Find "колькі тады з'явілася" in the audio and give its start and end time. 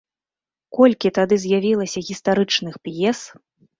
0.77-2.03